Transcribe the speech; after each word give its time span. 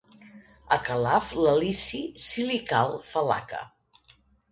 A 0.77 0.77
Calaf, 0.85 1.33
l'Acili, 1.47 2.01
si 2.29 2.47
li 2.47 2.57
cal, 2.71 2.95
fa 3.11 3.25
laca. 3.29 3.61